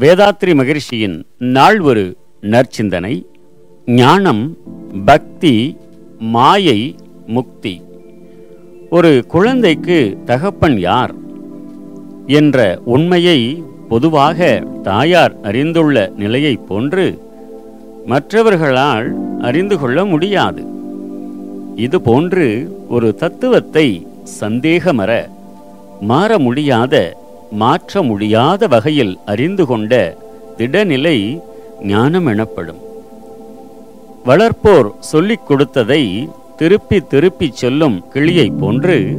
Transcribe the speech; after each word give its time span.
வேதாத்ரி 0.00 0.54
மகிழ்ச்சியின் 0.54 1.26
நாள் 1.38 1.80
ஒரு 1.80 2.16
நற்சிந்தனை 2.40 3.26
ஞானம் 3.86 4.56
பக்தி 5.04 5.76
மாயை 6.18 6.94
முக்தி. 7.26 7.82
ஒரு 8.90 9.24
குழந்தைக்கு 9.26 10.18
தகப்பன் 10.24 10.78
யார் 10.78 11.14
என்ற 12.26 12.80
உண்மையை 12.84 13.62
பொதுவாக 13.88 14.62
தாயார் 14.82 15.40
அறிந்துள்ள 15.40 16.12
நிலையைப் 16.16 16.66
போன்று 16.68 17.22
மற்றவர்களால் 18.06 19.40
அறிந்து 19.40 19.78
கொள்ள 19.78 20.04
முடியாது. 20.04 20.64
இது 21.76 22.00
போன்று 22.00 22.76
ஒரு 22.88 23.14
தத்துவத்தை 23.14 24.06
சந்தேகமற 24.40 25.26
மாற 26.00 26.38
முடியாத 26.38 27.16
மாற்ற 27.50 28.02
முடியாத 28.02 28.66
வகையில் 28.66 29.18
அறிந்து 29.26 29.66
கொண்ட 29.66 30.16
திடநிலை 30.58 31.42
ஞானம் 31.82 32.26
எனப்படும் 32.26 32.80
வளர்ப்போர் 34.26 34.98
சொல்லிக் 35.00 35.46
கொடுத்ததை 35.46 36.28
திருப்பி 36.56 37.00
திருப்பிச் 37.00 37.54
சொல்லும் 37.54 38.04
கிளியைப் 38.14 38.58
போன்று 38.58 39.18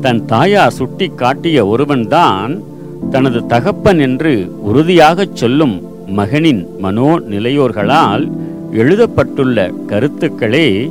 தன் 0.00 0.24
தாயார் 0.24 0.72
சுட்டி 0.72 1.10
காட்டிய 1.14 1.66
ஒருவன்தான் 1.66 2.62
தனது 3.10 3.46
தகப்பன் 3.46 3.98
என்று 3.98 4.50
உறுதியாகச் 4.62 5.36
சொல்லும் 5.36 5.82
மகனின் 6.06 6.66
மனோ 6.78 7.18
நிலையோர்களால் 7.18 8.30
எழுதப்பட்டுள்ள 8.72 9.72
கருத்துக்களே 9.86 10.90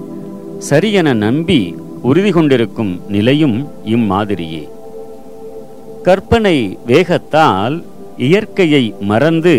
சரியென 0.69 1.13
நம்பி 1.13 1.75
உறுதி 2.01 2.31
கொண்டிருக்கும் 2.31 3.01
நிலையும் 3.07 3.67
இம்மாதிரியே. 3.85 4.67
கற்பனை 6.03 6.57
வேகத்தால் 6.87 7.75
இயற்கையை 8.25 8.83
மறந்து 9.03 9.55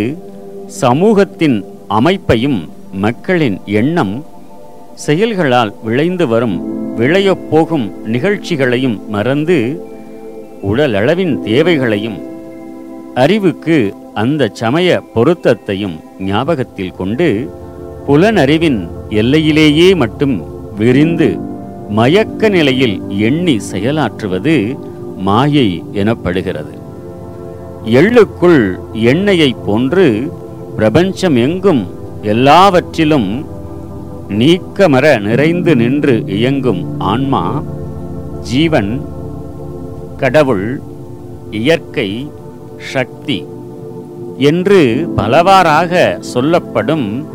சமூகத்தின் 0.80 1.56
அமைப்பையும் 1.90 2.60
மக்களின் 2.98 3.58
எண்ணம் 3.80 4.14
செயல்களால் 5.04 5.72
விளைந்து 5.84 6.24
வரும் 6.26 6.56
விளையப் 6.98 7.46
போகும் 7.50 7.86
நிகழ்ச்சிகளையும் 8.06 8.98
மறந்து 9.08 9.58
உடலளவின் 10.62 11.34
தேவைகளையும் 11.44 12.18
அறிவுக்கு 13.22 13.76
அந்த 14.14 14.50
சமய 14.54 14.88
பொருத்தத்தையும் 15.14 15.96
ஞாபகத்தில் 16.26 16.96
கொண்டு 16.96 17.28
புலனறிவின் 18.06 18.80
எல்லையிலேயே 19.20 19.88
மட்டும் 19.94 20.36
விரிந்து 20.76 21.28
மயக்க 21.90 22.48
நிலையில் 22.48 22.96
எண்ணி 23.20 23.56
செயலாற்றுவது 23.70 24.56
மாயை 25.16 25.82
எனப்படுகிறது. 25.92 26.74
எள்ளுக்குள் 27.84 28.78
எண்ணெயைப் 28.92 29.64
போன்று 29.66 30.30
பிரபஞ்சம் 30.76 31.36
எங்கும் 31.36 31.82
எல்லாவற்றிலும் 32.22 33.44
நீக்கமர 34.28 35.20
நிறைந்து 35.20 35.76
நின்று 35.76 36.24
இயங்கும் 36.26 36.98
ஆன்மா 36.98 37.62
ஜீவன் 38.42 38.92
கடவுள் 40.16 40.80
இயற்கை 41.50 42.28
சக்தி 42.92 43.44
என்று 44.38 45.06
பலவாறாக 45.16 46.18
சொல்லப்படும் 46.20 47.26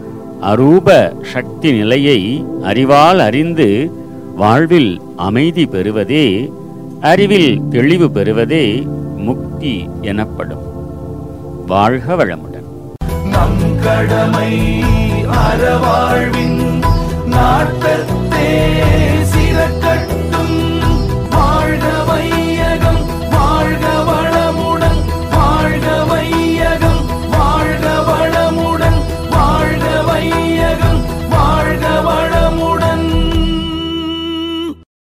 அரூப 0.41 1.13
சக்தி 1.33 1.71
நிலையை 1.71 2.19
அறிவால் 2.63 3.19
அறிந்து 3.19 3.89
வாழ்வில் 4.35 5.01
அமைதி 5.15 5.65
பெறுவதே 5.65 6.49
அறிவில் 7.01 7.61
தெளிவு 7.69 8.11
பெறுவதே 8.11 8.87
முக்தி 9.17 9.89
எனப்படும். 10.01 10.61
வாழ்க 11.65 12.15
வளமுடன். 12.15 12.63
நம் 13.25 13.79
கடமை 13.83 14.83
அறவாழ்வின் 15.23 16.81
நாட்டத்தே. 17.25 18.67